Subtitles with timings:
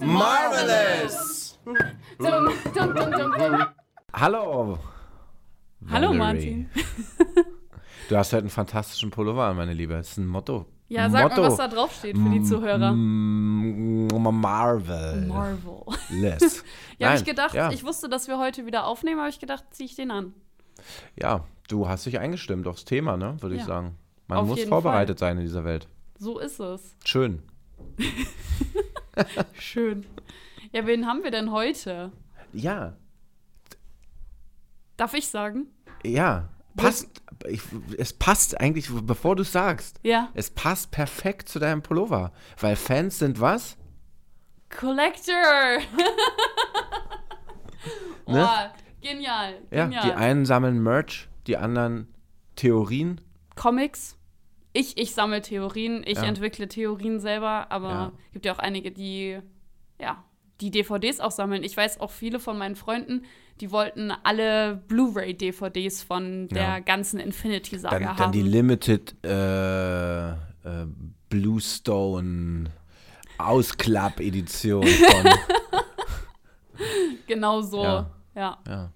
[0.00, 1.58] Marvelous!
[4.12, 4.78] Hallo.
[5.88, 6.18] Hallo Valerie.
[6.18, 6.70] Martin.
[8.10, 9.94] Du hast heute einen fantastischen Pullover an, meine Liebe.
[9.94, 10.66] Das ist ein Motto.
[10.88, 11.42] Ja, sag Motto.
[11.42, 12.90] mal, was da drauf steht für die Zuhörer.
[12.90, 15.26] Mm, Marvel.
[15.28, 15.82] Marvel.
[16.08, 16.64] Less.
[16.98, 17.70] Ja, habe ich gedacht, ja.
[17.70, 20.34] ich wusste, dass wir heute wieder aufnehmen, habe ich gedacht, ziehe ich den an.
[21.14, 23.36] Ja, du hast dich eingestimmt aufs Thema, ne?
[23.40, 23.68] Würde ich Ja.
[23.68, 23.96] sagen.
[24.26, 25.86] Man Auf muss vorbereitet sein in dieser Welt.
[26.18, 26.96] So ist es.
[27.04, 27.44] Schön.
[29.52, 30.04] Schön.
[30.72, 32.10] Ja, wen haben wir denn heute?
[32.52, 32.94] Ja,
[34.96, 35.68] Darf ich sagen?
[36.02, 36.48] ja.
[36.82, 37.22] Passt.
[37.48, 37.62] Ich,
[37.96, 39.98] es passt eigentlich, bevor du es sagst.
[40.02, 40.28] Ja.
[40.34, 42.32] Es passt perfekt zu deinem Pullover.
[42.58, 43.76] Weil Fans sind was?
[44.68, 45.34] Collector!
[48.26, 48.48] oh, Ne?
[49.00, 49.54] genial.
[49.70, 50.02] Ja, Genial.
[50.04, 52.08] die einen sammeln Merch, die anderen
[52.56, 53.20] Theorien.
[53.56, 54.16] Comics.
[54.72, 56.24] Ich, ich sammle Theorien, ich Ja.
[56.24, 58.12] entwickle Theorien selber, aber Ja.
[58.32, 59.40] gibt ja auch einige, die,
[60.00, 60.22] ja,
[60.60, 61.64] die DVDs auch sammeln.
[61.64, 63.24] Ich weiß auch viele von meinen Freunden,
[63.60, 66.78] die wollten alle Blu-ray-DVDs von der Ja.
[66.80, 68.16] ganzen Infinity-Saga haben.
[68.16, 70.36] dann die Limited äh, äh,
[71.28, 72.70] Bluestone
[73.38, 75.32] Ausklapp-Edition von.
[77.26, 77.82] genau so.
[77.82, 78.10] Ja.
[78.34, 78.58] Ja.
[78.66, 78.92] ja.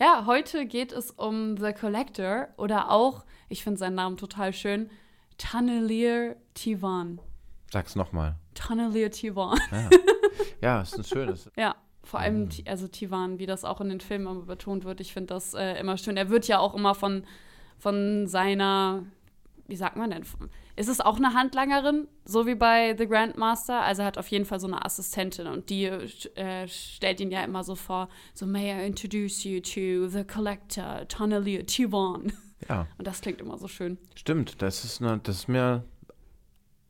[0.00, 4.90] ja, heute geht es um The Collector oder auch, ich finde seinen Namen total schön,
[5.38, 7.20] Tunnelier Tivan.
[7.70, 8.36] Sag's nochmal.
[8.54, 9.58] Tunnelier Tivan.
[9.70, 9.88] Ja.
[10.60, 11.50] ja, ist ein schönes.
[11.56, 11.74] Ja,
[12.04, 12.24] vor Mhm.
[12.24, 15.34] allem, Ti- also Tivan, wie das auch in den Filmen immer betont wird, ich finde
[15.34, 16.16] das äh, immer schön.
[16.16, 17.24] Er wird ja auch immer von,
[17.78, 19.04] von seiner,
[19.68, 20.24] wie sagt man denn,
[20.74, 23.82] ist es auch eine Handlangerin, so wie bei The Grandmaster?
[23.82, 27.44] Also er hat auf jeden Fall so eine Assistentin und die äh, stellt ihn ja
[27.44, 32.32] immer so vor, so, may I introduce you to the collector, Tunnelier Tivan.
[32.68, 33.98] Ja, Und das klingt immer so schön.
[34.14, 34.62] stimmt.
[34.62, 35.84] Das ist, eine, das ist mir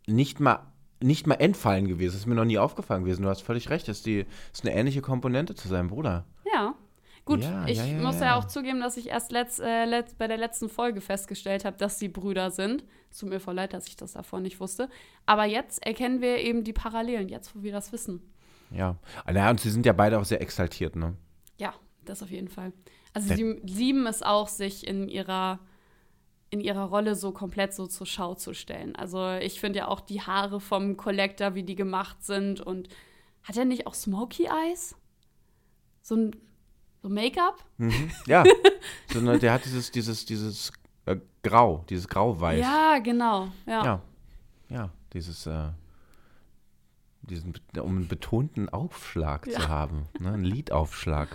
[0.07, 0.72] nicht mal,
[1.03, 2.13] nicht mal entfallen gewesen.
[2.13, 3.23] Das ist mir noch nie aufgefallen gewesen.
[3.23, 3.89] Du hast völlig recht.
[3.89, 6.25] Das ist, die, ist eine ähnliche Komponente zu seinem Bruder.
[6.53, 6.75] Ja.
[7.25, 8.37] Gut, Ja, ich ja, ja, muss ja.
[8.37, 12.01] auch zugeben, dass ich erst letzt, äh, letzt, bei der letzten Folge festgestellt habe, dass
[12.01, 12.85] sie Brüder sind.
[13.11, 14.89] Es tut mir voll leid, dass ich das davor nicht wusste.
[15.25, 18.21] Aber jetzt erkennen wir eben die Parallelen, jetzt wo wir das wissen.
[18.73, 18.97] Ja.
[19.27, 21.15] Naja, und sie sind ja beide auch sehr exaltiert, ne?
[21.59, 21.75] Ja,
[22.05, 22.73] das auf jeden Fall.
[23.15, 25.61] Also Der- sie lieben es auch, sich in ihrer,
[26.53, 28.95] in ihrer Rolle so komplett so zur Schau zu stellen.
[28.95, 32.61] Also ich finde ja auch die Haare vom Collector, wie die gemacht sind.
[32.61, 32.91] Und
[33.43, 34.95] hat er nicht auch Smoky Eyes?
[36.03, 36.37] So ein
[37.03, 37.65] so Make-up?
[37.79, 38.11] Mhm.
[38.27, 38.45] Ja.
[39.13, 40.73] Sondern der hat dieses, dieses, dieses
[41.07, 42.61] äh, Grau, dieses Grau-Weiß.
[42.61, 43.49] Ja, genau.
[43.67, 43.85] Ja.
[43.85, 44.03] Ja.
[44.69, 45.71] Ja, dieses, äh,
[47.23, 49.59] diesen, um einen betonten Aufschlag Ja.
[49.59, 50.07] zu haben.
[50.19, 50.33] Ne?
[50.33, 51.35] Einen Liedaufschlag.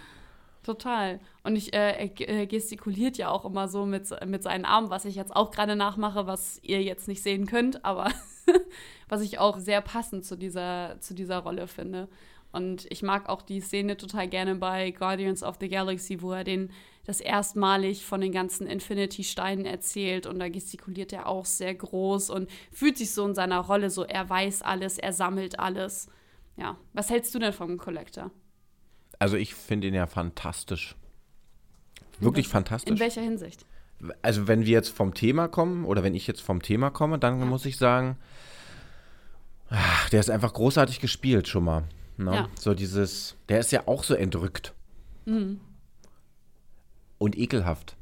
[0.68, 1.22] Total.
[1.44, 4.90] Und ich, äh, er ge- äh, gestikuliert ja auch immer so mit, mit seinen Armen,
[4.90, 8.12] was ich jetzt auch gerade nachmache, was ihr jetzt nicht sehen könnt, aber
[9.08, 12.10] was ich auch sehr passend zu dieser, zu dieser Rolle finde.
[12.52, 16.44] Und ich mag auch die Szene total gerne bei Guardians of the Galaxy, wo er
[16.44, 16.70] den
[17.06, 22.50] das erstmalig von den ganzen Infinity-Steinen erzählt und da gestikuliert er auch sehr groß und
[22.74, 26.10] fühlt sich so in seiner Rolle so, er weiß alles, er sammelt alles.
[26.58, 28.32] Ja, was hältst du denn vom Collector?
[29.20, 30.96] Also ich finde ihn ja fantastisch.
[32.20, 33.00] Wirklich In fantastisch.
[33.00, 33.66] welcher Hinsicht?
[34.22, 37.40] Also wenn wir jetzt vom Thema kommen oder wenn ich jetzt vom Thema komme, dann
[37.48, 38.18] muss ich sagen,
[39.70, 41.84] ach, der ist einfach großartig gespielt schon mal.
[42.18, 42.34] Ne?
[42.34, 42.50] Ja.
[42.60, 44.74] So dieses, der ist ja auch so entrückt.
[45.26, 45.60] Mhm.
[47.18, 47.96] Und ekelhaft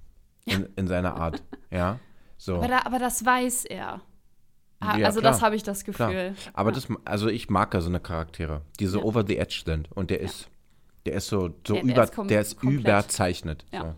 [0.45, 1.41] in, in seiner Art.
[1.71, 1.99] Ja.
[2.37, 2.57] So.
[2.57, 4.01] Aber, da, aber das weiß er.
[4.81, 5.31] Ah, Ja, also klar.
[5.31, 6.11] das habe ich das Klar.
[6.11, 6.35] Gefühl.
[6.53, 6.75] Aber ja.
[6.75, 9.05] das, also ich mag ja so eine Charaktere, die so Ja.
[9.05, 9.89] over the edge sind.
[9.93, 10.49] Und der ist,
[11.05, 12.79] der ist so, so Der- der über, ist kom- der ist komplett.
[12.81, 13.65] überzeichnet.
[13.71, 13.81] Ja.
[13.81, 13.95] So.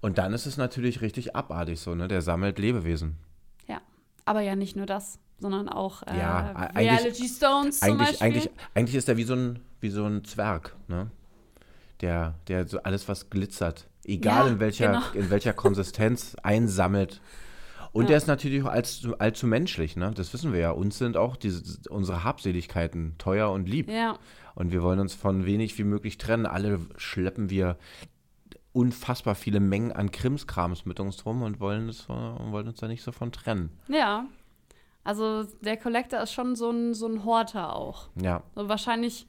[0.00, 2.08] Und dann ist es natürlich richtig abartig so, ne?
[2.08, 3.16] Der sammelt Lebewesen.
[3.66, 3.80] ja.
[4.24, 8.26] Aber ja nicht nur das, sondern auch äh, Ja, eigentlich- Reality Stones zum Eigentlich, Beispiel.
[8.26, 11.10] eigentlich, eigentlich ist er wie so ein, wie so ein Zwerg, ne?
[12.02, 15.02] Der, der so alles, was glitzert, egal Ja, in welcher, genau.
[15.14, 17.20] in welcher Konsistenz, einsammelt.
[17.92, 18.08] Und Ja.
[18.08, 20.12] der ist natürlich auch allzu, allzu menschlich, ne?
[20.14, 20.70] Das wissen wir ja.
[20.70, 23.88] Uns sind auch diese, unsere Habseligkeiten teuer und lieb.
[23.90, 24.18] ja,
[24.54, 26.46] Und wir wollen uns von wenig wie möglich trennen.
[26.46, 27.76] Alle schleppen wir
[28.72, 33.02] unfassbar viele Mengen an Krimskrams mit uns rum und wollen, es, wollen uns da nicht
[33.02, 33.70] so von trennen.
[33.88, 34.26] ja.
[35.04, 38.08] Also der Collector ist schon so ein, so ein Horter auch.
[38.20, 39.28] Ja, So wahrscheinlich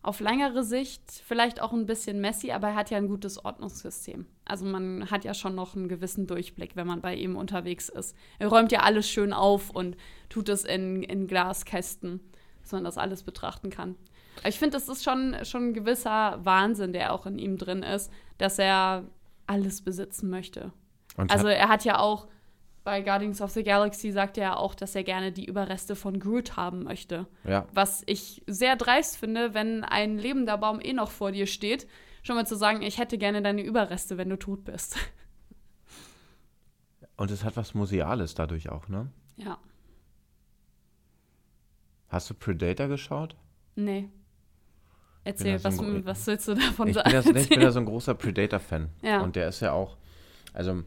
[0.00, 4.26] auf längere Sicht vielleicht auch ein bisschen messy, aber er hat ja ein gutes Ordnungssystem.
[4.46, 8.16] Also man hat ja schon noch einen gewissen Durchblick, wenn man bei ihm unterwegs ist.
[8.38, 9.96] Er räumt ja alles schön auf und
[10.28, 12.20] tut es in, in Glaskästen,
[12.62, 13.96] dass man das alles betrachten kann.
[14.38, 17.82] Aber ich finde, das ist schon, schon ein gewisser Wahnsinn, der auch in ihm drin
[17.82, 19.04] ist, dass er
[19.46, 20.72] alles besitzen möchte.
[21.16, 22.28] Und Also er hat ja auch
[22.84, 26.20] bei Guardians of the Galaxy sagt er ja auch, dass er gerne die Überreste von
[26.20, 27.26] Groot haben möchte.
[27.42, 31.88] ja, Was ich sehr dreist finde, wenn ein lebender Baum eh noch vor dir steht,
[32.26, 34.96] schon mal zu sagen, ich hätte gerne deine Überreste, wenn du tot bist.
[37.16, 39.10] und es hat was Museales dadurch auch, ne?
[39.36, 39.58] Ja.
[42.08, 43.36] Hast du Predator geschaut?
[43.74, 44.08] Nee.
[45.24, 47.10] Erzähl, ja so was, ein- was willst du davon Ich sagen?
[47.10, 48.90] bin, das, ich bin ja so ein großer Predator-Fan.
[49.02, 49.20] Ja.
[49.22, 49.96] Und der ist ja auch,
[50.52, 50.82] also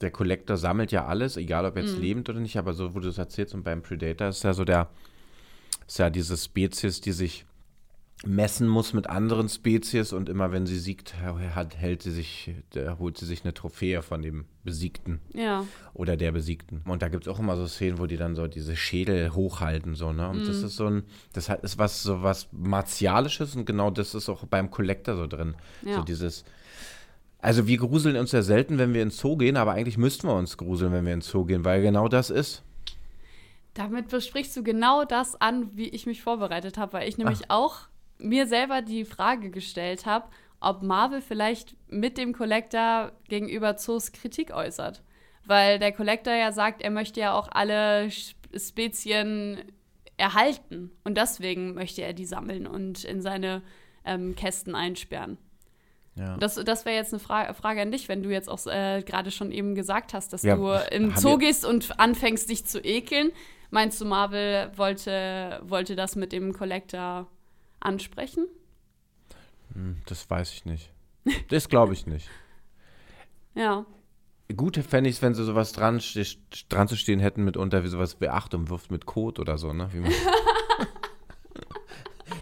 [0.00, 3.08] der Collector sammelt ja alles, egal ob jetzt lebend oder nicht, aber so, wo du
[3.08, 4.90] es erzählst, und beim Predator ist ja so der,
[5.86, 7.46] ist ja diese Spezies, die sich
[8.24, 12.50] messen muss mit anderen Spezies und immer wenn sie siegt, hat, hält sie sich,
[12.98, 16.82] holt sie sich eine Trophäe von dem Besiegten ja, oder der Besiegten.
[16.86, 19.94] Und da gibt es auch immer so Szenen, wo die dann so diese Schädel hochhalten,
[19.94, 20.28] so, ne?
[20.30, 20.46] Und Mhm.
[20.46, 21.02] das ist so ein,
[21.34, 25.26] das hat, ist was, so was Martialisches und genau das ist auch beim Collector so
[25.26, 25.54] drin.
[25.82, 25.96] Ja.
[25.96, 26.44] So dieses,
[27.38, 30.34] also wir gruseln uns ja selten, wenn wir ins Zoo gehen, aber eigentlich müssten wir
[30.34, 32.62] uns gruseln, wenn wir ins Zoo gehen, weil genau das ist.
[33.74, 37.80] damit besprichst du genau das an, wie ich mich vorbereitet habe, weil ich nämlich auch
[38.18, 40.28] mir selber die Frage gestellt habe,
[40.60, 45.02] ob Marvel vielleicht mit dem Collector gegenüber Zoos Kritik äußert.
[45.44, 49.60] Weil der Collector ja sagt, er möchte ja auch alle Sp- Spezien
[50.16, 50.90] erhalten.
[51.04, 53.62] Und deswegen möchte er die sammeln und in seine
[54.04, 55.38] ähm, Kästen einsperren.
[56.18, 56.38] Ja.
[56.38, 59.30] Das, das wäre jetzt eine Fra Frage an dich, wenn du jetzt auch äh, gerade
[59.30, 63.30] schon eben gesagt hast, dass Ja, du im Zoo gehst und anfängst, dich zu ekeln.
[63.70, 67.26] Meinst du, Marvel wollte, wollte das mit dem Collector
[67.86, 68.46] ansprechen?
[69.72, 70.92] Hm, Das weiß ich nicht.
[71.48, 72.28] Das glaube ich nicht.
[73.54, 73.86] Ja.
[74.54, 75.98] Gut fände ich es, wenn sie sowas dran,
[76.68, 79.88] dran zu stehen hätten mitunter, wie sowas Beachtung wirft mit Code oder so, ne?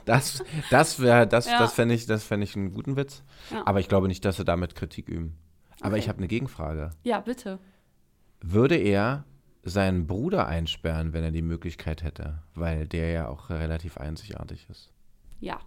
[0.06, 1.58] Das das wäre, das, Ja.
[1.58, 3.23] das fände ich, das fände ich einen guten Witz.
[3.50, 3.67] Ja.
[3.67, 5.38] Aber ich glaube nicht, dass sie damit Kritik üben.
[5.81, 5.99] Aber Okay.
[6.00, 6.90] ich habe eine Gegenfrage.
[7.05, 7.58] Ja, bitte.
[8.40, 9.25] Würde er
[9.62, 12.43] seinen Bruder einsperren, wenn er die Möglichkeit hätte?
[12.55, 14.90] Weil der ja auch relativ einzigartig ist.
[15.41, 15.61] Ja,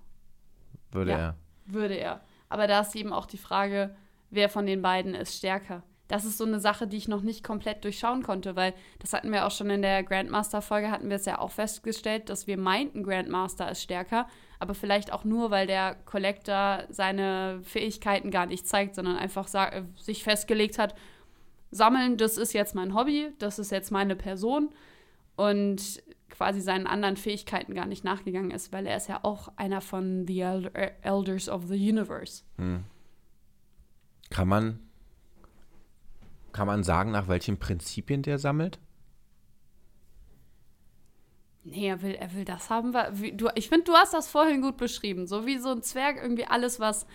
[0.91, 1.17] Würde Ja.
[1.17, 1.35] er.
[1.65, 2.21] würde er.
[2.49, 3.95] Aber da ist eben auch die Frage,
[4.29, 5.83] wer von den beiden ist stärker.
[6.07, 9.31] Das ist so eine Sache, die ich noch nicht komplett durchschauen konnte, weil das hatten
[9.33, 13.03] wir auch schon in der Grandmaster-Folge, hatten wir es ja auch festgestellt, dass wir meinten,
[13.03, 14.27] Grandmaster ist stärker,
[14.59, 19.83] aber vielleicht auch nur, weil der Collector seine Fähigkeiten gar nicht zeigt, sondern einfach äh,
[19.97, 20.95] sich festgelegt hat,
[21.71, 24.69] sammeln, das ist jetzt mein Hobby, das ist jetzt meine Person
[25.35, 29.81] und quasi seinen anderen Fähigkeiten gar nicht nachgegangen ist, weil er ist ja auch einer
[29.81, 30.71] von The El
[31.01, 32.43] Elders of the Universe.
[32.57, 32.83] Hm.
[34.29, 34.79] Kann man,
[36.51, 38.79] kann man sagen, nach welchen Prinzipien der sammelt?
[41.63, 42.93] Nee, er will, er will das haben.
[43.13, 45.27] Wie, du, ich finde, du hast das vorhin gut beschrieben.
[45.27, 47.05] So wie so ein Zwerg irgendwie alles, was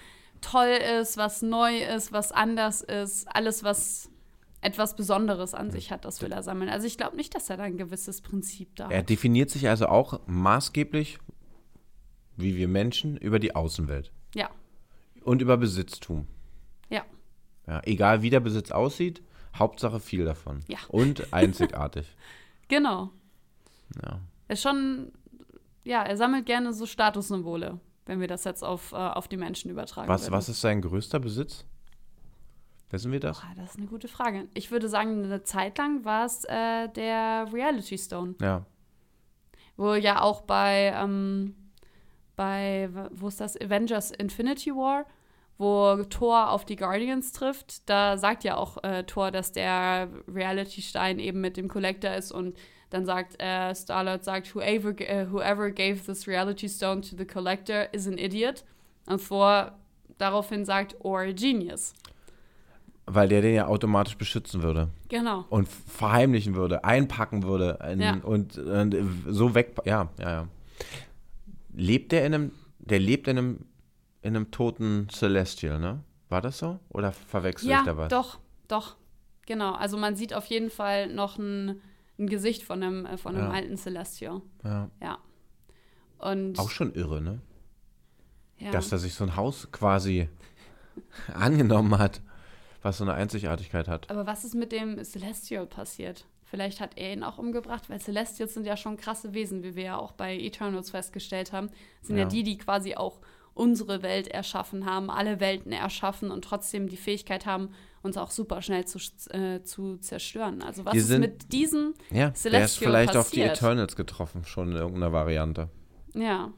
[0.42, 4.11] toll ist, was neu ist, was anders ist, alles, was
[4.62, 6.70] etwas Besonderes an sich hat, das will er sammeln.
[6.70, 9.10] Also ich glaube nicht, dass er da ein gewisses Prinzip da Er hat.
[9.10, 11.18] definiert sich also auch maßgeblich,
[12.36, 14.48] wie wir Menschen, über die Außenwelt Ja,
[15.22, 16.26] und über Besitztum.
[16.88, 17.04] ja,
[17.66, 19.22] Ja, egal wie der Besitz aussieht,
[19.54, 20.60] Hauptsache viel davon.
[20.68, 20.78] Ja.
[20.88, 22.06] Und einzigartig.
[22.68, 23.10] genau.
[24.02, 24.18] ja.
[24.48, 25.12] Er ist schon,
[25.84, 29.70] ja, er sammelt gerne so Statussymbole, wenn wir das jetzt auf, äh, auf die Menschen
[29.70, 30.08] übertragen.
[30.08, 30.32] Was, würden.
[30.34, 31.64] was ist sein größter Besitz?
[32.92, 33.40] Wissen wir das?
[33.40, 34.48] Boah, das ist eine gute Frage.
[34.52, 38.34] Ich würde sagen, eine Zeit lang war es äh, der Reality Stone.
[38.40, 38.66] Ja.
[39.78, 41.56] Wo ja auch bei, ähm,
[42.36, 43.58] bei, wo ist das?
[43.58, 45.06] Avengers Infinity War,
[45.56, 47.88] wo Thor auf die Guardians trifft.
[47.88, 52.58] Da sagt ja auch äh, Thor, dass der Reality-Stein eben mit dem Collector ist und
[52.90, 57.88] dann sagt äh, Starlord, sagt, whoever, äh, whoever gave this Reality Stone to the Collector
[57.94, 58.64] is an idiot.
[59.06, 59.78] Und Thor
[60.18, 61.94] daraufhin sagt, or a genius.
[63.06, 65.44] Weil der den ja automatisch beschützen würde Genau.
[65.50, 68.14] und verheimlichen würde, einpacken würde in, Ja.
[68.22, 68.96] und, und
[69.28, 69.74] so weg.
[69.84, 70.48] Ja, ja, ja.
[71.74, 73.58] Lebt der in einem, der lebt in einem,
[74.22, 76.04] in einem toten Celestial, ne?
[76.28, 76.78] War das so?
[76.90, 78.08] Oder verwechsel ich Ja, da was?
[78.08, 78.96] doch, doch.
[79.46, 79.72] Genau.
[79.74, 81.80] Also man sieht auf jeden Fall noch ein,
[82.18, 83.52] ein Gesicht von einem, äh, von einem Ja.
[83.52, 84.40] alten Celestial.
[84.64, 84.88] Ja.
[85.02, 85.18] Ja.
[86.18, 87.40] Und Auch schon irre, ne?
[88.58, 88.70] ja.
[88.70, 90.28] Dass er sich so ein Haus quasi
[91.34, 92.20] angenommen hat,
[92.82, 94.10] was so eine Einzigartigkeit hat.
[94.10, 96.26] Aber was ist mit dem Celestial passiert?
[96.44, 99.84] Vielleicht hat er ihn auch umgebracht, weil Celestials sind ja schon krasse Wesen, wie wir
[99.84, 101.70] ja auch bei Eternals festgestellt haben.
[102.02, 102.28] Sind ja, Ja.
[102.28, 103.20] die, die quasi auch
[103.54, 107.70] unsere Welt erschaffen haben, alle Welten erschaffen und trotzdem die Fähigkeit haben,
[108.02, 108.98] uns auch super schnell zu,
[109.30, 110.62] äh, zu zerstören.
[110.62, 113.56] Also was Die ist sind- mit diesem, Ja, der ist Celestial vielleicht auf die passiert.
[113.58, 115.68] Eternals getroffen, schon in irgendeiner Variante.
[116.14, 116.50] ja,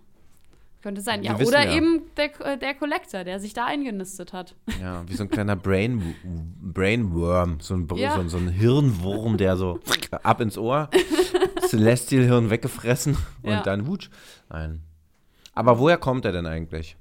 [0.84, 1.38] Könnte sein, ja.
[1.38, 1.76] wissen Oder ja.
[1.76, 4.54] eben der, äh, der Collector, der sich da eingenistet hat.
[4.82, 6.14] Ja, wie so ein kleiner Brain,
[6.60, 8.20] Brainworm, so ein, Ja.
[8.20, 9.80] so, so ein Hirnwurm, der so
[10.22, 10.90] ab ins Ohr,
[11.68, 13.62] Celestial-Hirn weggefressen und Ja.
[13.62, 14.10] dann wutsch.
[14.50, 14.82] Nein.
[15.54, 16.98] Aber woher kommt er denn eigentlich?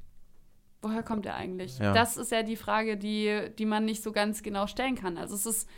[0.81, 1.77] Woher kommt er eigentlich?
[1.77, 1.91] Ja.
[1.91, 5.17] Das ist ja die Frage, die, die man nicht so ganz genau stellen kann.
[5.17, 5.69] Also es ist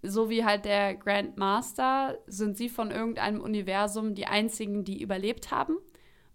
[0.00, 5.76] so wie halt der Grandmaster, sind sie von irgendeinem Universum die einzigen, die überlebt haben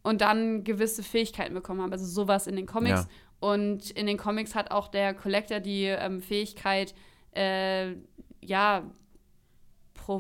[0.08, 1.92] und dann gewisse Fähigkeiten bekommen haben.
[1.92, 3.02] Also sowas in den Comics.
[3.02, 3.08] Ja.
[3.40, 6.96] Und in den Comics hat auch der Collector die ähm, Fähigkeit,
[7.36, 7.94] äh,
[8.42, 8.84] ja,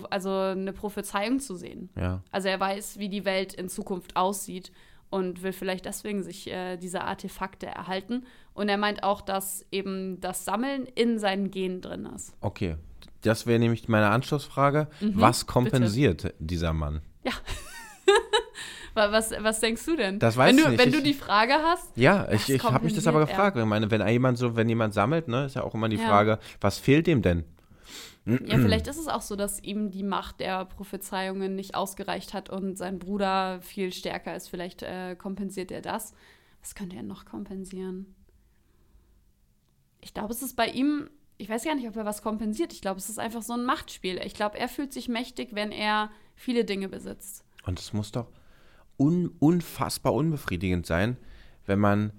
[0.09, 1.89] also eine Prophezeiung zu sehen.
[1.95, 2.21] Ja.
[2.31, 4.71] Also er weiß, wie die Welt in Zukunft aussieht
[5.09, 8.25] und will vielleicht deswegen sich äh, diese Artefakte erhalten.
[8.53, 12.33] Und er meint auch, dass eben das Sammeln in seinen Genen drin ist.
[12.41, 12.75] Okay.
[13.21, 14.89] Das wäre nämlich meine Anschlussfrage.
[14.99, 17.01] Mhm, Was kompensiert dieser Mann?
[17.23, 17.31] Wa-
[18.97, 20.19] Was, was denkst du denn?
[20.19, 20.79] Das weiß wenn ich du, nicht.
[20.79, 23.25] Wenn Ich- du die Frage hast, Ja, ich, ich habe mich das aber er?
[23.27, 23.55] gefragt.
[23.57, 26.07] Ich meine, wenn jemand so, wenn jemand sammelt, ne, ist ja auch immer die Ja.
[26.07, 27.43] Frage, was fehlt dem denn?
[28.25, 32.49] ja, vielleicht ist es auch so, dass ihm die Macht der Prophezeiungen nicht ausgereicht hat
[32.49, 34.49] und sein Bruder viel stärker ist.
[34.49, 36.13] Vielleicht äh, kompensiert er das.
[36.61, 38.13] Was könnte er noch kompensieren?
[40.01, 42.73] Ich glaube, es ist bei ihm, ich weiß gar nicht, ob er was kompensiert.
[42.73, 44.19] Ich glaube, es ist einfach so ein Machtspiel.
[44.25, 47.43] Ich glaube, er fühlt sich mächtig, wenn er viele Dinge besitzt.
[47.65, 48.27] Und es muss doch
[48.97, 51.17] un unfassbar unbefriedigend sein,
[51.65, 52.11] wenn man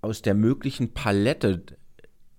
[0.00, 1.64] aus der möglichen Palette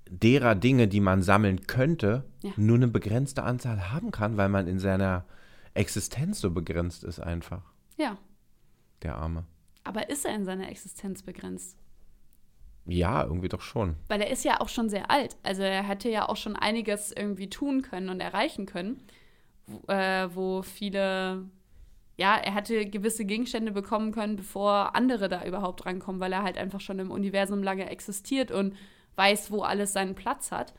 [0.09, 2.51] derer Dinge, die man sammeln könnte, Ja.
[2.55, 5.25] nur eine begrenzte Anzahl haben kann, weil man in seiner
[5.73, 7.61] Existenz so begrenzt ist einfach,
[7.97, 8.17] Ja,
[9.03, 9.45] der Arme.
[9.83, 11.77] aber ist er in seiner Existenz begrenzt?
[12.85, 13.97] Ja, irgendwie doch schon.
[14.07, 15.37] Weil er ist ja auch schon sehr alt.
[15.43, 18.99] Also er hätte ja auch schon einiges irgendwie tun können und erreichen können,
[19.67, 21.43] wo, äh, wo viele,
[22.19, 26.57] ja, er hätte gewisse Gegenstände bekommen können, bevor andere da überhaupt rankommen, weil er halt
[26.57, 28.75] einfach schon im Universum lange existiert und
[29.15, 30.73] weiß, wo alles seinen Platz hat.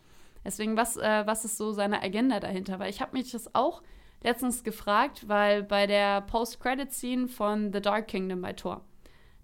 [0.44, 2.78] Deswegen, was, äh, was ist so seine Agenda dahinter?
[2.78, 3.82] Weil ich habe mich das auch
[4.22, 8.84] letztens gefragt, weil bei der Post-Credit-Scene von The Dark Kingdom bei Thor,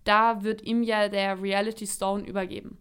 [0.05, 2.79] da wird ihm ja der Reality Stone übergeben.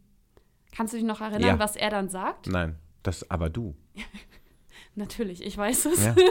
[0.76, 1.60] Kannst du dich noch erinnern, Ja.
[1.60, 2.48] was er dann sagt?
[2.48, 3.76] Nein, das aber du.
[4.96, 6.06] Natürlich, ich weiß es.
[6.06, 6.16] Ja.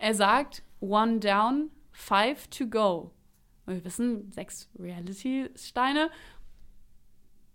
[0.00, 3.10] Er sagt, one down, five to go.
[3.66, 6.10] Und wir wissen, sechs Reality-Steine.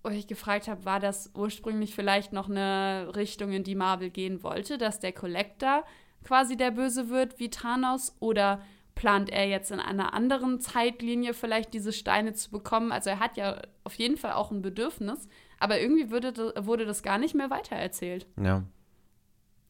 [0.03, 4.43] Und ich gefragt habe, war das ursprünglich vielleicht noch eine Richtung, in die Marvel gehen
[4.43, 5.85] wollte, dass der Collector
[6.25, 8.15] quasi der Böse wird wie Thanos?
[8.19, 8.61] Oder
[8.95, 12.91] plant er jetzt in einer anderen Zeitlinie vielleicht diese Steine zu bekommen?
[12.91, 17.01] Also er hat ja auf jeden Fall auch ein Bedürfnis, aber irgendwie wurde, wurde das
[17.01, 18.27] gar nicht mehr weitererzählt.
[18.37, 18.63] Ja,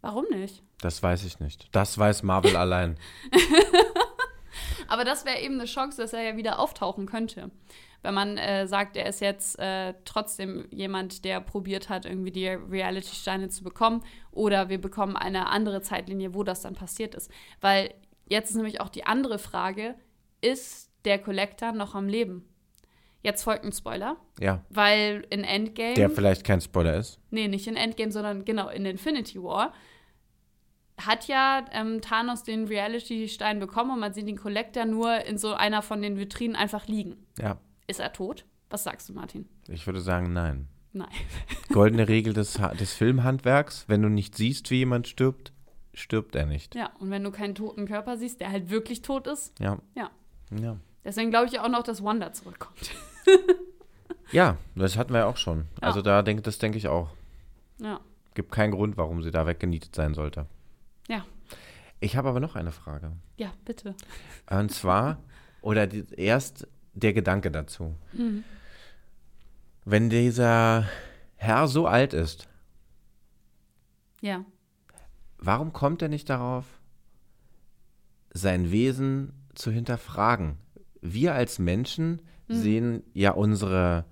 [0.01, 0.61] Warum nicht?
[0.81, 1.69] das weiß ich nicht.
[1.71, 2.97] Das weiß Marvel allein.
[4.87, 7.51] Aber das wäre eben eine Chance, dass er ja wieder auftauchen könnte.
[8.01, 12.47] Wenn man äh, sagt, er ist jetzt äh, trotzdem jemand, der probiert hat, irgendwie die
[12.49, 14.03] Reality-Steine zu bekommen.
[14.31, 17.31] Oder wir bekommen eine andere Zeitlinie, wo das dann passiert ist.
[17.61, 17.93] Weil
[18.27, 19.95] jetzt ist nämlich auch die andere Frage,
[20.41, 22.45] ist der Collector noch am Leben?
[23.21, 25.93] Jetzt folgt ein Spoiler, Ja, weil in Endgame.
[25.93, 27.19] der vielleicht kein Spoiler ist.
[27.29, 29.73] Nee, nicht in Endgame, sondern genau in Infinity War.
[31.01, 35.53] Hat ja ähm, Thanos den Reality-Stein bekommen und man sieht den Collector nur in so
[35.53, 37.15] einer von den Vitrinen einfach liegen.
[37.39, 37.57] Ja,
[37.87, 38.45] Ist er tot?
[38.69, 39.47] Was sagst du, Martin?
[39.67, 40.67] ich würde sagen, nein.
[40.93, 41.09] Nein.
[41.73, 45.51] Goldene Regel des, Ha- des Filmhandwerks, wenn du nicht siehst, wie jemand stirbt,
[45.95, 46.75] stirbt er nicht.
[46.75, 49.79] Ja, und wenn du keinen toten Körper siehst, der halt wirklich tot ist, Ja.
[49.95, 50.11] Ja.
[50.59, 50.77] Ja.
[51.03, 52.91] deswegen glaube ich auch noch, dass Wanda zurückkommt.
[54.31, 55.65] Ja, das hatten wir ja auch schon.
[55.81, 55.87] Ja.
[55.87, 57.09] Also da denk, das denke ich auch.
[57.79, 57.99] Ja.
[58.33, 60.47] Gibt keinen Grund, warum sie da weggenietet sein sollte.
[61.07, 61.25] Ja.
[61.99, 63.11] Ich habe aber noch eine Frage.
[63.37, 63.95] Ja, bitte.
[64.49, 65.21] Und zwar,
[65.61, 67.95] oder die, erst der Gedanke dazu.
[68.13, 68.43] Mhm.
[69.85, 70.87] Wenn dieser
[71.35, 72.47] Herr so alt ist,
[74.21, 74.45] Ja.
[75.37, 76.65] warum kommt er nicht darauf,
[78.33, 80.57] sein Wesen zu hinterfragen?
[81.01, 84.05] Wir als Menschen sehen ja unsere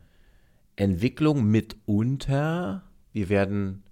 [0.76, 2.84] Entwicklung mitunter.
[3.14, 3.84] Wir werden,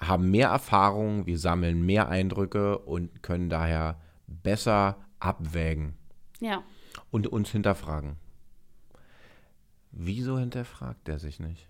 [0.00, 5.94] haben mehr Erfahrung, wir sammeln mehr Eindrücke und können daher besser abwägen
[6.40, 6.62] Ja.
[7.10, 8.16] und uns hinterfragen.
[9.92, 11.68] Wieso hinterfragt er sich nicht?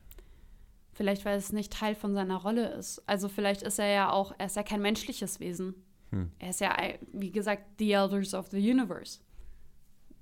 [0.92, 3.02] Vielleicht, weil es nicht Teil von seiner Rolle ist.
[3.06, 5.74] Also vielleicht ist er ja auch, er ist ja kein menschliches Wesen.
[6.10, 6.30] Hm.
[6.38, 6.74] Er ist ja,
[7.12, 9.18] wie gesagt, the Elders of the Universe.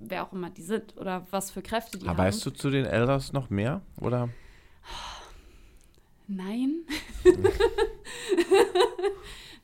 [0.00, 2.26] Wer auch immer die sind oder was für Kräfte die Aber haben.
[2.28, 3.82] weißt du zu den Elders noch mehr?
[4.00, 4.30] Oder?
[6.28, 6.84] Nein.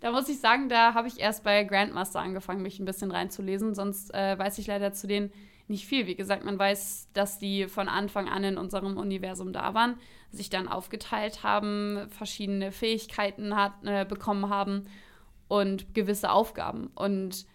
[0.01, 3.75] da muss ich sagen, da habe ich erst bei Grandmaster angefangen, mich ein bisschen reinzulesen.
[3.75, 5.33] Sonst äh, weiß ich leider zu den
[5.69, 6.07] nicht viel.
[6.07, 9.97] Wie gesagt, man weiß, dass die von Anfang an in unserem Universum da waren,
[10.31, 14.87] sich dann aufgeteilt haben, verschiedene Fähigkeiten hat, äh, bekommen haben
[15.47, 16.91] und gewisse Aufgaben.
[16.95, 17.47] Und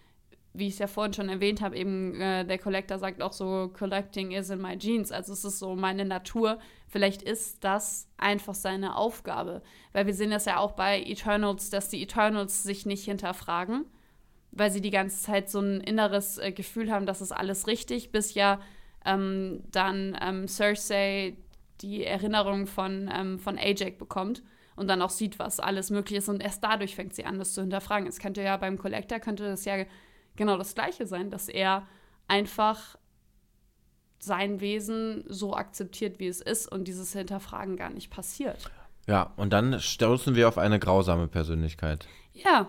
[0.54, 3.70] wie ich es ja vorhin schon erwähnt habe, eben äh, der Collector sagt auch so,
[3.76, 5.10] Collecting is in my genes.
[5.10, 6.60] Also es ist so meine Natur.
[6.86, 9.62] Vielleicht ist das einfach seine Aufgabe.
[9.92, 13.84] Weil wir sehen das ja auch bei Eternals, dass die Eternals sich nicht hinterfragen,
[14.52, 18.12] weil sie die ganze Zeit so ein inneres äh, Gefühl haben, das ist alles richtig,
[18.12, 18.60] bis ja
[19.04, 21.36] ähm, dann ähm, Cersei
[21.80, 24.44] die Erinnerung von, ähm, von Ajax bekommt
[24.76, 27.54] und dann auch sieht, was alles möglich ist und erst dadurch fängt sie an, das
[27.54, 28.06] zu hinterfragen.
[28.06, 29.84] Es könnte ja beim Collector, könnte das ja
[30.36, 31.86] genau das Gleiche sein, dass er
[32.28, 32.96] einfach
[34.18, 38.70] sein Wesen so akzeptiert, wie es ist und dieses Hinterfragen gar nicht passiert.
[39.06, 42.08] Ja, und dann stoßen wir auf eine grausame Persönlichkeit.
[42.32, 42.68] Ja,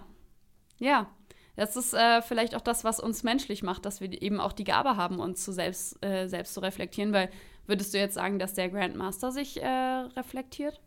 [0.77, 1.09] ja.
[1.55, 4.65] Das ist äh, vielleicht auch das, was uns menschlich macht, dass wir eben auch die
[4.65, 7.13] Gabe haben, uns zu selbst, äh, selbst zu reflektieren.
[7.13, 7.29] Weil
[7.65, 10.81] würdest du jetzt sagen, dass der Grandmaster sich äh, reflektiert?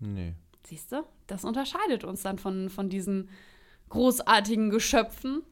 [0.00, 0.34] Nee.
[0.64, 1.04] Siehst du?
[1.26, 3.28] Das unterscheidet uns dann von, von diesen
[3.92, 5.42] großartigen Geschöpfen,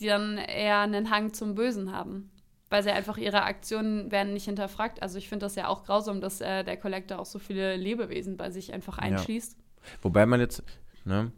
[0.00, 2.30] die dann eher einen Hang zum Bösen haben.
[2.68, 5.00] Weil sie einfach ihre Aktionen werden nicht hinterfragt.
[5.00, 8.36] Also ich finde das ja auch grausam, dass äh, der Collector auch so viele Lebewesen
[8.36, 9.56] bei sich einfach einschließt.
[9.56, 9.88] Ja.
[10.02, 10.64] Wobei man jetzt,
[11.04, 11.30] ne,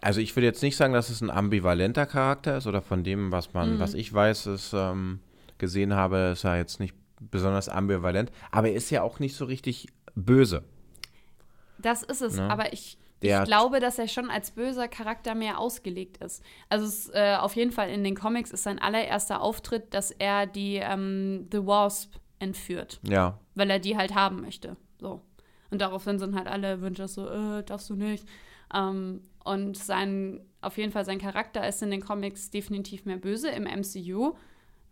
[0.00, 3.32] also ich würde jetzt nicht sagen, dass es ein ambivalenter Charakter ist oder von dem,
[3.32, 3.78] was man, mhm.
[3.80, 5.18] was ich weiß, ist, ähm,
[5.58, 9.44] gesehen habe, ist er jetzt nicht besonders ambivalent, aber er ist ja auch nicht so
[9.44, 10.62] richtig böse.
[11.78, 12.48] Das ist es, ne?
[12.48, 16.42] aber ich der ich glaube, dass er schon als böser Charakter mehr ausgelegt ist.
[16.68, 20.46] Also es, äh, auf jeden Fall in den Comics ist sein allererster Auftritt, dass er
[20.46, 23.00] die ähm, The Wasp entführt.
[23.02, 23.38] Ja.
[23.54, 24.76] Weil er die halt haben möchte.
[24.98, 25.20] So.
[25.70, 28.26] Und daraufhin sind halt alle Wünsche so, äh, darfst du nicht.
[28.74, 33.50] Ähm, und sein, auf jeden Fall sein Charakter ist in den Comics definitiv mehr böse.
[33.50, 34.34] Im MCU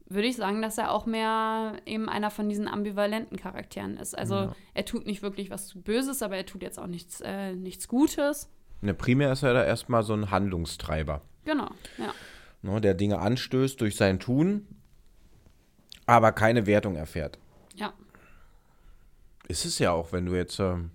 [0.08, 4.16] würde ich sagen, dass er auch mehr eben einer von diesen ambivalenten Charakteren ist.
[4.16, 4.56] Also ja.
[4.74, 8.50] er tut nicht wirklich was Böses, aber er tut jetzt auch nichts, äh, nichts Gutes.
[8.80, 11.22] Ne, primär ist er da erstmal so ein Handlungstreiber.
[11.44, 12.14] Genau, ja.
[12.62, 14.66] Ne, der Dinge anstößt durch sein Tun,
[16.06, 17.38] aber keine Wertung erfährt.
[17.74, 17.92] Ja.
[19.46, 20.58] Ist es ja auch, wenn du jetzt.
[20.58, 20.90] Ähm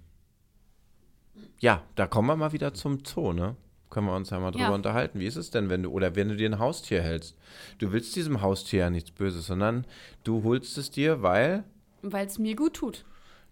[1.60, 3.56] ja, da kommen wir mal wieder zum Zoo, ne?
[3.94, 4.72] Können wir uns ja mal drüber ja.
[4.72, 5.20] unterhalten.
[5.20, 7.38] Wie ist es denn, wenn du, oder wenn du dir ein Haustier hältst?
[7.78, 9.86] Du willst diesem Haustier ja nichts Böses, sondern
[10.24, 11.64] du holst es dir, weil.
[12.02, 13.06] Weil es mir gut tut.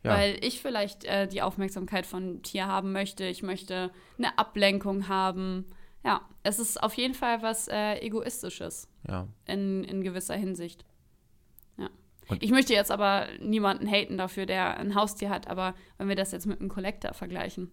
[0.03, 0.15] Ja.
[0.15, 3.23] Weil ich vielleicht äh, die Aufmerksamkeit von Tier haben möchte.
[3.25, 5.65] Ich möchte eine Ablenkung haben.
[6.03, 8.89] Ja, es ist auf jeden Fall was äh, Egoistisches.
[9.07, 9.27] Ja.
[9.45, 10.85] In, in gewisser Hinsicht.
[11.77, 11.89] Ja.
[12.29, 16.15] Und ich möchte jetzt aber niemanden haten dafür, der ein Haustier hat, aber wenn wir
[16.15, 17.71] das jetzt mit einem Collector vergleichen.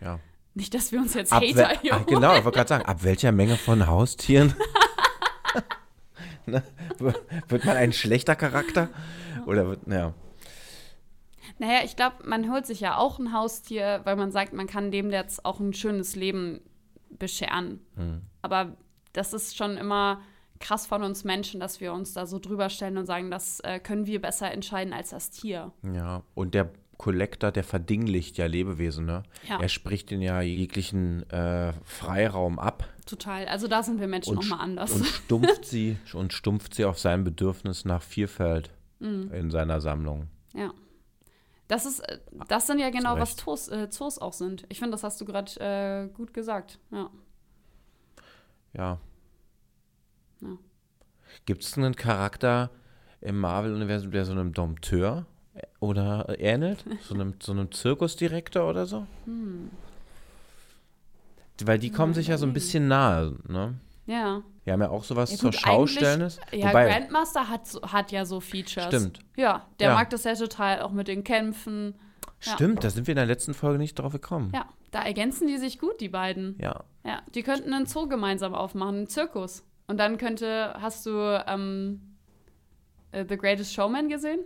[0.00, 0.18] Ja.
[0.54, 3.04] Nicht, dass wir uns jetzt ab Hater hier ah, Genau, ich wollte gerade sagen, ab
[3.04, 4.54] welcher Menge von Haustieren
[6.46, 6.62] ne,
[6.98, 8.88] wird man ein schlechter Charakter?
[9.46, 10.14] Oder wird, ja.
[11.58, 14.90] Naja, ich glaube, man holt sich ja auch ein Haustier, weil man sagt, man kann
[14.90, 16.60] dem jetzt auch ein schönes Leben
[17.10, 17.80] bescheren.
[17.96, 18.22] Hm.
[18.42, 18.76] Aber
[19.12, 20.20] das ist schon immer
[20.60, 23.78] krass von uns Menschen, dass wir uns da so drüber stellen und sagen, das äh,
[23.78, 25.72] können wir besser entscheiden als das Tier.
[25.82, 29.22] Ja, und der Collector, der verdinglicht ja Lebewesen, ne?
[29.48, 29.60] Ja.
[29.60, 32.88] Er spricht ihnen ja jeglichen äh, Freiraum ab.
[33.06, 33.46] Total.
[33.46, 34.92] Also da sind wir Menschen nochmal anders.
[34.92, 39.32] Und stumpft sie und stumpft sie auf sein Bedürfnis nach Vielfalt mhm.
[39.32, 40.26] in seiner Sammlung.
[40.54, 40.74] Ja.
[41.68, 44.66] Das ist, äh, das sind ja genau, was Zoos, äh, Zoos auch sind.
[44.68, 46.80] Ich finde, das hast du gerade äh, gut gesagt.
[46.90, 47.10] Ja.
[48.72, 48.98] Ja.
[50.40, 50.58] ja.
[51.46, 52.70] Gibt es einen Charakter
[53.20, 55.26] im Marvel-Universum, der so einem Dompteur
[55.80, 56.84] oder ähnelt?
[57.02, 59.06] So einem, so einem Zirkusdirektor oder so?
[59.24, 59.70] Hm.
[61.64, 63.74] Weil die kommen sich ja so ein bisschen nahe, ne?
[64.06, 64.42] Ja.
[64.64, 66.32] Wir haben ja auch sowas ja, zur Schaustellen.
[66.52, 68.86] Ja, Wobei, Grandmaster hat, hat ja so Features.
[68.86, 69.18] Stimmt.
[69.36, 69.94] Ja, der ja.
[69.94, 71.94] mag das ja total, auch mit den Kämpfen.
[72.40, 72.80] Stimmt, ja.
[72.82, 74.52] da sind wir in der letzten Folge nicht drauf gekommen.
[74.54, 76.56] Ja, da ergänzen die sich gut, die beiden.
[76.60, 76.84] Ja.
[77.04, 79.64] Ja, die könnten einen Zoo gemeinsam aufmachen, einen Zirkus.
[79.88, 82.16] Und dann könnte, hast du ähm,
[83.14, 84.40] uh, The Greatest Showman gesehen?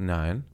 [0.00, 0.44] Nein.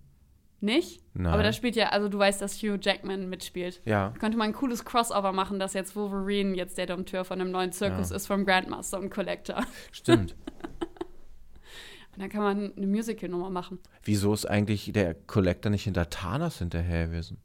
[0.61, 1.03] Nicht?
[1.15, 1.33] Nein.
[1.33, 3.81] Aber da spielt ja, also du weißt, dass Hugh Jackman mitspielt.
[3.85, 4.11] Ja.
[4.11, 7.53] Da könnte man ein cooles Crossover machen, dass jetzt Wolverine jetzt der Dompteur von einem
[7.53, 8.17] neuen Zirkus ja.
[8.17, 9.65] ist, vom Grandmaster und Collector.
[9.93, 10.33] Stimmt.
[12.13, 13.79] und dann kann man eine Musical-Nummer machen.
[14.03, 17.39] Wieso ist eigentlich der Collector nicht hinter Thanos hinterher gewesen?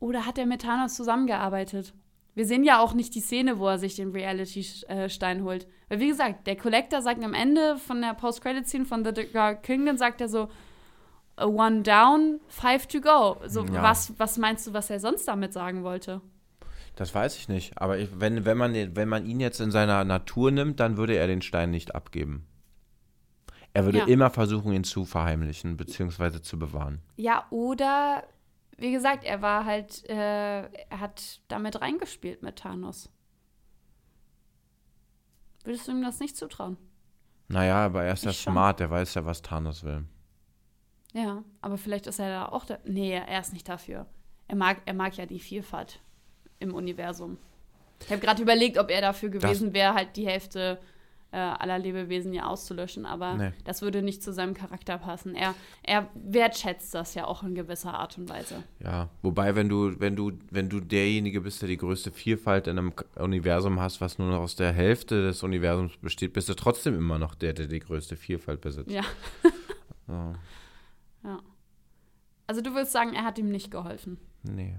[0.00, 1.94] Oder hat er mit Thanos zusammengearbeitet?
[2.34, 5.68] Wir sehen ja auch nicht die Szene, wo er sich den Reality-Stein holt.
[5.92, 9.98] Weil, wie gesagt, der Collector sagt am Ende von der Post-Credit-Scene von The Dark Kingdom,
[9.98, 10.48] sagt er so,
[11.38, 13.36] one down, five to go.
[13.46, 13.82] So, ja.
[13.82, 16.22] was, was meinst du, was er sonst damit sagen wollte?
[16.96, 17.76] Das weiß ich nicht.
[17.76, 21.14] Aber ich, wenn, wenn, man, wenn man ihn jetzt in seiner Natur nimmt, dann würde
[21.16, 22.46] er den Stein nicht abgeben.
[23.74, 24.06] Er würde Ja.
[24.06, 27.02] immer versuchen, ihn zu verheimlichen, beziehungsweise zu bewahren.
[27.16, 28.22] Ja, oder
[28.78, 30.14] wie gesagt, er war halt, äh,
[30.62, 33.10] er hat damit reingespielt mit Thanos.
[35.64, 36.76] Würdest du ihm das nicht zutrauen?
[37.48, 38.52] Naja, aber er ist ja Ich schon.
[38.52, 40.04] smart, der weiß ja, was Thanos will.
[41.12, 42.78] Ja, aber vielleicht ist er da auch da.
[42.84, 44.06] Nee, er ist nicht dafür.
[44.48, 46.00] Er mag, er mag ja die Vielfalt
[46.58, 47.36] im Universum.
[48.00, 50.80] Ich habe gerade überlegt, ob er dafür gewesen wäre, halt die Hälfte
[51.32, 53.52] äh, aller Lebewesen ja auszulöschen, aber Nee.
[53.64, 55.34] das würde nicht zu seinem Charakter passen.
[55.34, 58.62] Er, er wertschätzt das ja auch in gewisser Art und Weise.
[58.84, 62.78] Ja, wobei, wenn du, wenn du, wenn du derjenige bist, der die größte Vielfalt in
[62.78, 66.94] einem Universum hast, was nur noch aus der Hälfte des Universums besteht, bist du trotzdem
[66.94, 68.90] immer noch der, der die größte Vielfalt besitzt.
[68.90, 69.02] Ja.
[70.08, 70.34] So,
[71.24, 71.38] ja.
[72.48, 74.18] Also du würdest sagen, er hat ihm nicht geholfen.
[74.42, 74.76] nee.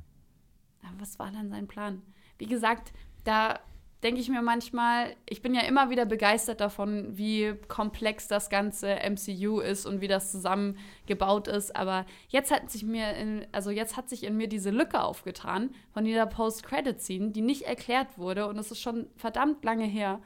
[0.84, 2.02] Aber was war dann sein Plan?
[2.38, 2.92] Wie gesagt,
[3.24, 3.60] da
[4.04, 8.98] denke ich mir manchmal, ich bin ja immer wieder begeistert davon, wie komplex das ganze
[9.10, 11.76] MCU ist und wie das zusammengebaut ist.
[11.76, 15.72] Aber jetzt hat sich mir, in, also jetzt hat sich in mir diese Lücke aufgetan
[15.92, 20.22] von dieser Post-Credit-Scene, die nicht erklärt wurde und es ist schon verdammt lange her.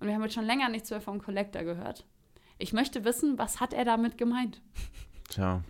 [0.00, 2.04] Und wir haben jetzt schon länger nichts mehr vom Collector gehört.
[2.58, 4.60] Ich möchte wissen, was hat er damit gemeint?
[5.28, 5.62] Tja,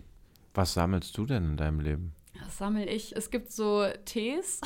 [0.54, 2.14] was sammelst du denn in deinem Leben?
[2.42, 3.14] Das sammle ich.
[3.14, 4.60] Es gibt so Tees,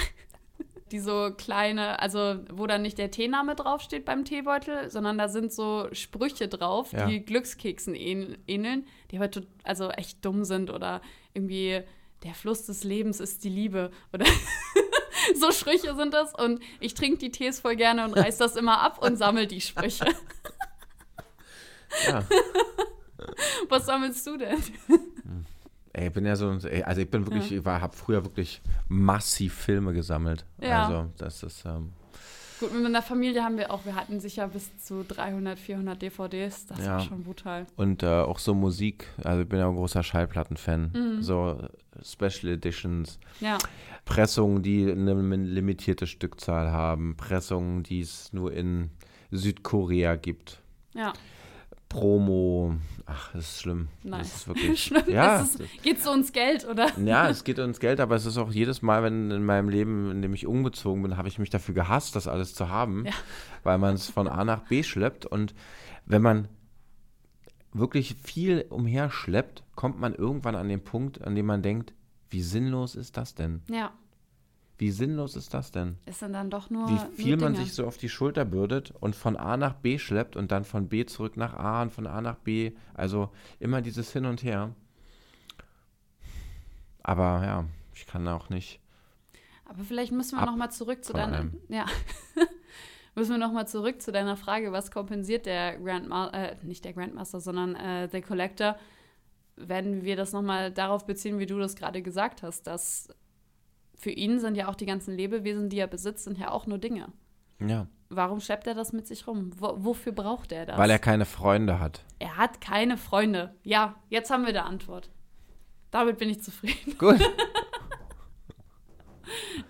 [0.94, 5.52] die so kleine, also wo dann nicht der Teename draufsteht beim Teebeutel, sondern da sind
[5.52, 7.06] so Sprüche drauf, Ja.
[7.06, 9.28] die Glückskeksen ähn- ähneln, die aber
[9.64, 11.02] also echt dumm sind oder
[11.32, 11.82] irgendwie
[12.22, 14.24] der Fluss des Lebens ist die Liebe oder
[15.34, 18.80] so Sprüche sind das und ich trinke die Tees voll gerne und reiß das immer
[18.80, 20.06] ab und sammle die Sprüche.
[22.08, 22.24] Ja,
[23.68, 24.58] Was sammelst du denn?
[25.94, 29.54] Ey, ich bin ja so, also ich bin wirklich, ich war, habe früher wirklich massiv
[29.54, 30.44] Filme gesammelt.
[30.60, 30.84] Ja.
[30.86, 31.92] Also das ist, ähm,
[32.60, 36.66] Gut, mit meiner Familie haben wir auch, wir hatten sicher bis zu 300, 400 DVDs.
[36.66, 36.92] Das Ja.
[36.92, 37.66] war schon brutal.
[37.76, 39.08] und äh, auch so Musik.
[39.24, 40.92] Also ich bin ja ein großer Schallplattenfan.
[40.94, 41.22] Mhm.
[41.22, 41.58] So
[42.02, 43.18] Special Editions.
[43.40, 43.58] Ja.
[44.04, 48.90] Pressungen, die eine limitierte Stückzahl haben, Pressungen, die es nur in
[49.32, 50.60] Südkorea gibt,
[50.94, 51.12] Ja,
[51.94, 52.74] Promo,
[53.06, 53.88] ach, das ist schlimm.
[54.02, 54.20] Nein.
[54.20, 55.04] Das ist wirklich, schlimm.
[55.08, 56.88] ja, Es ist, geht so ums Geld, oder?
[56.98, 60.10] ja, es geht ums Geld, aber es ist auch jedes Mal, wenn in meinem Leben,
[60.10, 63.12] in dem ich umgezogen bin, habe ich mich dafür gehasst, das alles zu haben, Ja.
[63.62, 65.54] weil man es von A nach B schleppt und
[66.06, 66.48] wenn man
[67.72, 71.92] wirklich viel umherschleppt, kommt man irgendwann an den Punkt, an dem man denkt,
[72.30, 73.62] wie sinnlos ist das denn?
[73.68, 73.92] Ja,
[74.76, 75.98] Wie sinnlos ist das denn?
[76.04, 76.88] es sind dann doch nur.
[76.88, 80.34] wie viel man sich so auf die Schulter bürdet und von A nach B schleppt
[80.34, 82.72] und dann von B zurück nach A und von A nach B.
[82.92, 84.74] Also immer dieses Hin und Her.
[87.04, 88.80] Aber ja, ich kann auch nicht.
[89.66, 91.36] Aber vielleicht müssen wir Ab noch mal zurück zu deiner.
[91.36, 91.60] allem.
[91.68, 91.86] Ja.
[93.14, 96.94] müssen wir noch mal zurück zu deiner Frage, was kompensiert der Grandmaster, äh, nicht der
[96.94, 98.76] Grandmaster, sondern äh, der Collector,
[99.56, 103.08] wenn wir das noch mal darauf beziehen, wie du das gerade gesagt hast, dass
[103.96, 106.78] für ihn sind ja auch die ganzen Lebewesen, die er besitzt, sind ja auch nur
[106.78, 107.12] Dinge.
[107.60, 109.50] Ja, Warum schleppt er das mit sich rum?
[109.58, 110.78] Wo, wofür braucht er das?
[110.78, 112.04] weil er keine Freunde hat.
[112.20, 113.54] Er hat keine Freunde.
[113.64, 115.10] Ja, jetzt haben wir die Antwort.
[115.90, 116.96] Damit bin ich zufrieden.
[116.98, 117.18] Gut.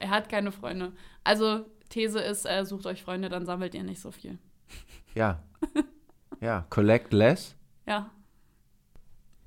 [0.01, 0.93] Er hat keine Freunde.
[1.23, 4.39] Also, These ist, äh, sucht euch Freunde, dann sammelt ihr nicht so viel.
[5.15, 5.43] Ja.
[6.41, 7.55] Ja, collect less,
[7.87, 8.11] Ja.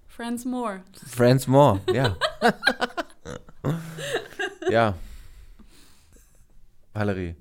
[0.07, 0.81] Friends more.
[1.05, 1.79] friends more.
[1.93, 2.15] Ja.
[4.69, 4.95] Ja.
[6.93, 7.35] Valerie.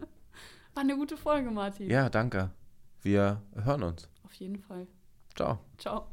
[0.74, 1.88] War eine gute Folge, Martin.
[1.90, 2.50] Ja, danke.
[3.02, 4.08] Wir hören uns.
[4.24, 4.86] Auf jeden Fall.
[5.34, 5.58] Ciao.
[5.78, 6.06] Ciao.